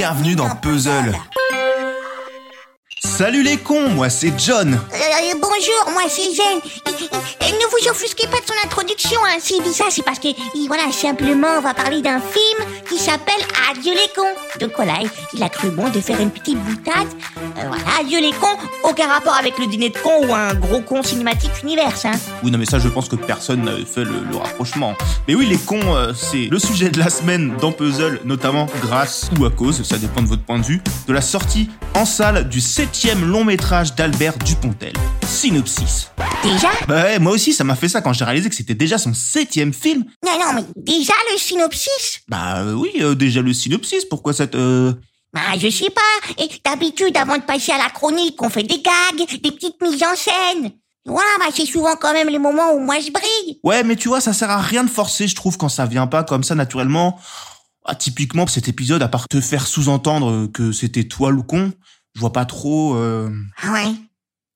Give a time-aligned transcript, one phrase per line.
[0.00, 1.12] bienvenue dans Puzzle.
[3.04, 4.80] Salut les cons, moi c'est John.
[5.20, 6.60] Bonjour, moi c'est Jen.
[7.42, 9.36] Et- Ne vous offusquez pas de son introduction, hein.
[9.40, 12.58] S'il dit ça, c'est parce que, il- voilà, simplement, on va parler d'un film
[12.88, 14.34] qui s'appelle Adieu les cons.
[14.60, 14.94] Donc voilà,
[15.34, 17.08] il- a cru bon de faire une petite boutade.
[17.58, 20.80] Euh, voilà, Adieu les cons, aucun rapport avec le dîner de cons ou un gros
[20.80, 22.12] con cinématique univers, hein.
[22.42, 24.94] Oui non mais ça je pense que personne n'avait fait le, le rapprochement.
[25.28, 29.28] Mais oui les cons, euh, c'est le sujet de la semaine dans Puzzle, notamment grâce
[29.38, 32.48] ou à cause, ça dépend de votre point de vue, de la sortie en salle
[32.48, 34.92] du septième long métrage d'Albert Dupontel.
[35.26, 36.10] Synopsis.
[36.42, 36.68] Déjà?
[36.88, 39.14] Bah ouais, moi aussi ça m'a fait ça quand j'ai réalisé que c'était déjà son
[39.14, 40.04] septième film.
[40.24, 42.20] Non, non, mais déjà le synopsis?
[42.28, 44.56] Bah euh, oui, euh, déjà le synopsis, pourquoi ça te...
[44.56, 44.92] euh,
[45.32, 46.42] Bah, je sais pas.
[46.42, 50.02] Et d'habitude, avant de passer à la chronique, on fait des gags, des petites mises
[50.02, 50.72] en scène.
[51.06, 53.58] Voilà, bah, c'est souvent quand même les moments où moi je brille.
[53.64, 56.06] Ouais, mais tu vois, ça sert à rien de forcer, je trouve, quand ça vient
[56.06, 57.18] pas comme ça naturellement.
[57.86, 61.72] Ah, typiquement, cet épisode, à part te faire sous-entendre que c'était toi le con,
[62.14, 62.94] je vois pas trop...
[62.96, 63.30] euh,
[63.62, 63.92] Ah ouais?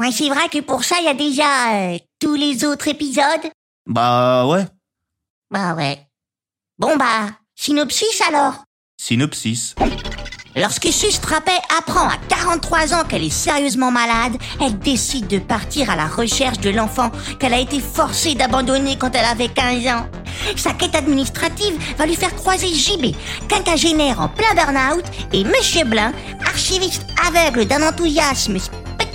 [0.00, 3.50] Ouais, c'est vrai que pour ça, il y a déjà euh, tous les autres épisodes.
[3.86, 4.64] Bah ouais,
[5.50, 6.06] Bah ouais.
[6.78, 8.64] Bon bah, synopsis alors.
[8.98, 9.74] synopsis.
[10.56, 15.90] Lorsque Sus Trappet apprend à 43 ans qu'elle est sérieusement malade, elle décide de partir
[15.90, 20.08] à la recherche de l'enfant qu'elle a été forcée d'abandonner quand elle avait 15 ans.
[20.56, 23.14] Sa quête administrative va lui faire croiser JB,
[23.48, 26.12] quinquagénaire en plein burn-out, et Monsieur Blin,
[26.46, 28.56] archiviste aveugle d'un enthousiasme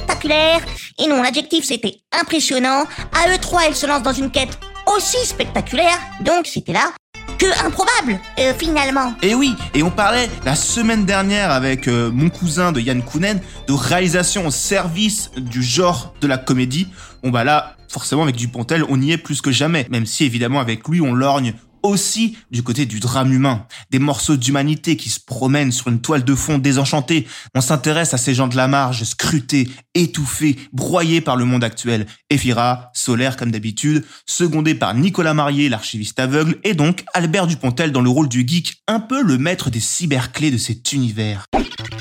[0.05, 0.61] spectaculaire.
[0.99, 2.83] Et non, l'adjectif c'était impressionnant.
[3.13, 4.57] À eux trois, elle se lance dans une quête
[4.95, 6.91] aussi spectaculaire, donc c'était là,
[7.39, 9.13] que improbable, euh, finalement.
[9.23, 13.41] Et oui, et on parlait la semaine dernière avec euh, mon cousin de Yann Kounen
[13.67, 16.87] de réalisation au service du genre de la comédie.
[17.23, 20.59] Bon bah là, forcément avec Dupontel, on y est plus que jamais, même si évidemment
[20.59, 25.19] avec lui on lorgne aussi du côté du drame humain, des morceaux d'humanité qui se
[25.19, 27.27] promènent sur une toile de fond désenchantée.
[27.53, 32.05] On s'intéresse à ces gens de la marge, scrutés, étouffés, broyés par le monde actuel.
[32.29, 38.01] Ephira, solaire comme d'habitude, secondé par Nicolas Marié, l'archiviste aveugle, et donc Albert Dupontel dans
[38.01, 41.45] le rôle du geek, un peu le maître des cyberclés de cet univers.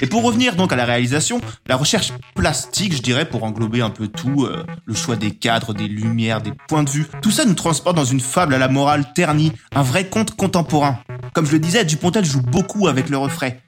[0.00, 3.91] Et pour revenir donc à la réalisation, la recherche plastique, je dirais, pour englober un
[3.91, 7.44] peu tout, euh, le choix des cadres, des lumières, des points de vue, tout ça
[7.44, 10.99] nous transporte dans une fable à la morale ternie, un vrai conte contemporain.
[11.33, 13.61] Comme je le disais, Dupontel joue beaucoup avec le reflet.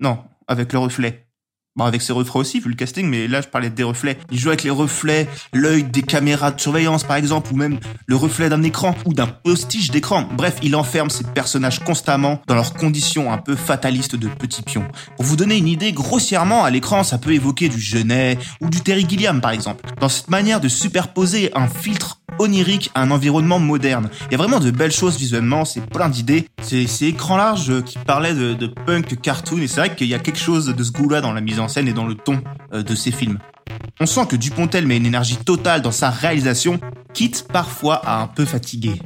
[0.00, 1.26] Non, avec le reflet.
[1.76, 4.18] Bon, avec ses reflets aussi, vu le casting, mais là, je parlais des reflets.
[4.32, 8.16] Il joue avec les reflets, l'œil des caméras de surveillance, par exemple, ou même le
[8.16, 10.28] reflet d'un écran, ou d'un postiche d'écran.
[10.36, 14.84] Bref, il enferme ses personnages constamment dans leurs conditions un peu fatalistes de petits pions.
[15.16, 18.80] Pour vous donner une idée, grossièrement, à l'écran, ça peut évoquer du Genet, ou du
[18.80, 19.84] Terry Gilliam, par exemple.
[20.00, 24.10] Dans cette manière de superposer un filtre onirique à un environnement moderne.
[24.26, 26.48] Il y a vraiment de belles choses visuellement, c'est plein d'idées.
[26.62, 30.08] C'est c'est écran large euh, qui parlait de, de punk cartoon et c'est vrai qu'il
[30.08, 32.14] y a quelque chose de ce goût-là dans la mise en scène et dans le
[32.14, 32.42] ton
[32.72, 33.38] euh, de ces films.
[34.00, 36.80] On sent que Dupontel met une énergie totale dans sa réalisation,
[37.12, 39.00] quitte parfois à un peu fatiguer.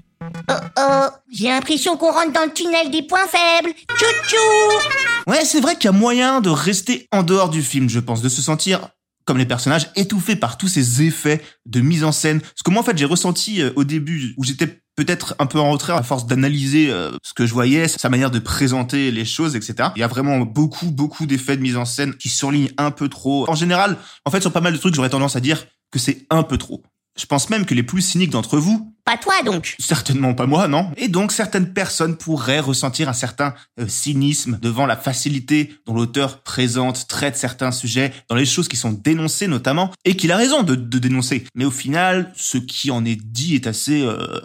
[0.50, 3.74] Oh oh, j'ai l'impression qu'on rentre dans le tunnel des points faibles.
[3.96, 8.00] Tchou-tchou Ouais, c'est vrai qu'il y a moyen de rester en dehors du film, je
[8.00, 8.88] pense, de se sentir
[9.24, 12.40] comme les personnages étouffés par tous ces effets de mise en scène.
[12.54, 15.58] Ce que moi, en fait, j'ai ressenti euh, au début, où j'étais peut-être un peu
[15.58, 19.24] en retrait à force d'analyser euh, ce que je voyais, sa manière de présenter les
[19.24, 19.90] choses, etc.
[19.96, 23.08] Il y a vraiment beaucoup, beaucoup d'effets de mise en scène qui surlignent un peu
[23.08, 23.48] trop.
[23.50, 26.26] En général, en fait, sur pas mal de trucs, j'aurais tendance à dire que c'est
[26.30, 26.82] un peu trop.
[27.16, 29.76] Je pense même que les plus cyniques d'entre vous Pas toi donc.
[29.78, 30.90] Certainement pas moi, non.
[30.96, 36.42] Et donc certaines personnes pourraient ressentir un certain euh, cynisme devant la facilité dont l'auteur
[36.42, 40.62] présente, traite certains sujets, dans les choses qui sont dénoncées notamment, et qu'il a raison
[40.62, 41.44] de, de dénoncer.
[41.54, 44.40] Mais au final, ce qui en est dit est assez euh,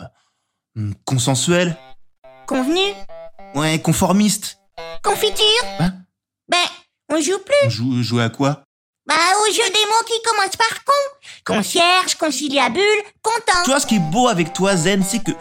[0.75, 1.75] hmm, consensuel,
[2.49, 2.95] Convenu?
[3.53, 4.57] Ouais, conformiste.
[5.03, 5.43] Confiture?
[5.79, 5.93] Hein?
[6.49, 6.57] Ben,
[7.07, 7.67] on joue plus.
[7.67, 8.63] On joue, jouer à quoi?
[9.09, 11.53] Bah, au jeu des mots qui commence par con.
[11.55, 12.83] Concierge, conciliabule,
[13.23, 13.63] content.
[13.63, 15.31] Tu vois, ce qui est beau avec toi, Zen, c'est que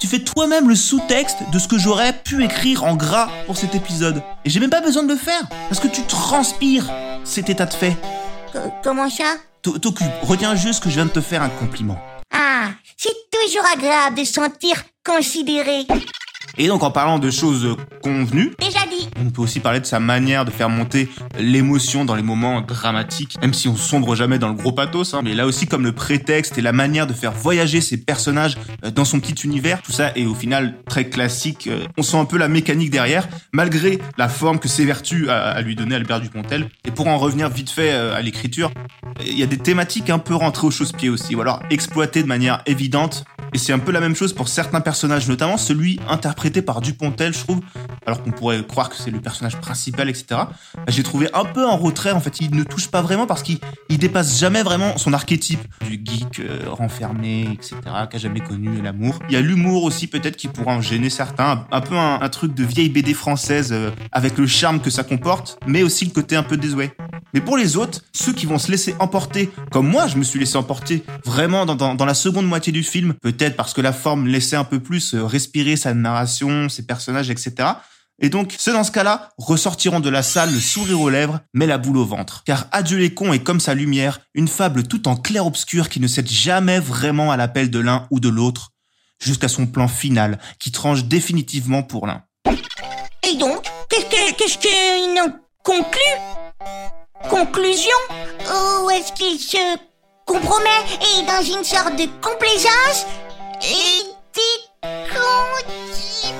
[0.00, 3.76] tu fais toi-même le sous-texte de ce que j'aurais pu écrire en gras pour cet
[3.76, 4.24] épisode.
[4.44, 6.90] Et j'ai même pas besoin de le faire, parce que tu transpires
[7.22, 7.96] cet état de fait.
[8.52, 9.36] Co- comment ça?
[9.62, 11.96] T'occupe, retiens juste que je viens de te faire un compliment.
[12.34, 15.86] Ah, c'est toujours agréable de se sentir considéré.
[16.58, 19.08] Et donc en parlant de choses convenues, Déjà dit.
[19.20, 21.08] on peut aussi parler de sa manière de faire monter
[21.38, 25.20] l'émotion dans les moments dramatiques, même si on sombre jamais dans le gros pathos, hein,
[25.22, 28.90] mais là aussi comme le prétexte et la manière de faire voyager ses personnages euh,
[28.90, 32.24] dans son petit univers, tout ça est au final très classique, euh, on sent un
[32.24, 36.68] peu la mécanique derrière, malgré la forme que s'évertue à, à lui donner Albert Dupontel.
[36.84, 38.70] Et pour en revenir vite fait euh, à l'écriture,
[39.26, 42.28] il y a des thématiques un peu rentrées au chausse-pied aussi, ou alors exploitées de
[42.28, 46.62] manière évidente, et c'est un peu la même chose pour certains personnages, notamment celui interprété
[46.62, 47.60] par Dupontel, je trouve,
[48.06, 50.24] alors qu'on pourrait croire que c'est le personnage principal, etc.
[50.30, 50.48] Bah,
[50.88, 52.12] j'ai trouvé un peu en retrait.
[52.12, 53.58] En fait, il ne touche pas vraiment parce qu'il
[53.88, 57.76] il dépasse jamais vraiment son archétype du geek euh, renfermé, etc.
[58.10, 59.18] qui a jamais connu l'amour.
[59.28, 62.54] Il y a l'humour aussi peut-être qui pourra en gêner certains, un peu un, truc
[62.54, 66.34] de vieille BD française euh, avec le charme que ça comporte, mais aussi le côté
[66.36, 66.96] un peu désuet.
[67.34, 70.38] Mais pour les autres, ceux qui vont se laisser emporter, comme moi je me suis
[70.38, 74.26] laissé emporter vraiment dans, dans, la seconde moitié du film, peut-être parce que la forme
[74.26, 77.68] laissait un peu plus euh, respirer sa narration, ses personnages, etc.
[78.20, 81.66] Et donc, ceux dans ce cas-là ressortiront de la salle le sourire aux lèvres, mais
[81.66, 82.44] la boule au ventre.
[82.44, 86.06] Car Adieu les cons est comme sa lumière, une fable tout en clair-obscur qui ne
[86.06, 88.70] cède jamais vraiment à l'appel de l'un ou de l'autre,
[89.20, 92.22] jusqu'à son plan final, qui tranche définitivement pour l'un.
[93.28, 95.32] Et donc, qu'est-ce qu'il en
[95.64, 96.41] conclut?
[97.42, 97.90] Conclusion
[98.84, 99.76] Ou est-ce qu'il se
[100.26, 100.68] compromet
[101.00, 103.04] et dans une sorte de complaisance?
[103.64, 106.32] Et dit non, j'ai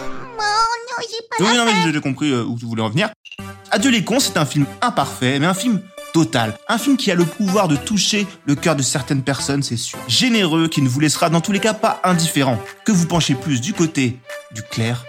[1.28, 3.10] pas Oui, non, mais j'ai compris euh, où tu voulais en venir.
[3.72, 5.80] Adieu les cons, c'est un film imparfait, mais un film
[6.12, 6.56] total.
[6.68, 9.98] Un film qui a le pouvoir de toucher le cœur de certaines personnes, c'est sûr.
[10.06, 12.60] Généreux, qui ne vous laissera dans tous les cas pas indifférent.
[12.84, 14.20] Que vous penchez plus du côté
[14.52, 15.04] du clair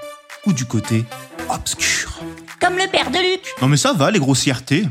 [0.47, 1.05] ou du côté
[1.49, 2.19] obscur.
[2.59, 3.41] Comme le père de Luc.
[3.61, 4.85] Non mais ça va, les grossièretés.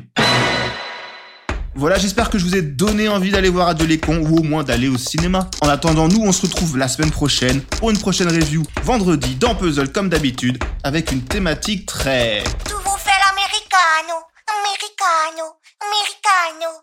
[1.75, 4.43] Voilà, j'espère que je vous ai donné envie d'aller voir Adieu les cons ou au
[4.43, 5.49] moins d'aller au cinéma.
[5.63, 9.55] En attendant, nous, on se retrouve la semaine prochaine pour une prochaine review vendredi dans
[9.55, 12.45] Puzzle comme d'habitude avec une thématique très...
[12.69, 16.83] Tout vous l'americano, americano, americano.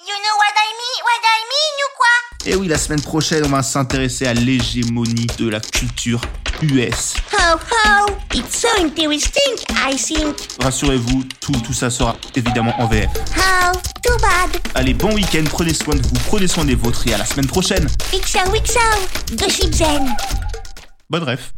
[0.00, 2.14] You know what I mean, what I mean ou quoi?
[2.46, 6.20] Et oui, la semaine prochaine, on va s'intéresser à l'hégémonie de la culture
[6.62, 7.14] US.
[7.44, 10.34] How, it's so interesting, I think.
[10.62, 13.10] Rassurez-vous, tout, tout ça sera évidemment en VF.
[13.36, 14.50] How, too bad.
[14.74, 17.46] Allez, bon week-end, prenez soin de vous, prenez soin des vôtres et à la semaine
[17.46, 17.86] prochaine.
[18.14, 18.50] Wixao,
[19.36, 20.16] gossip zen.
[21.10, 21.52] Bonne ref.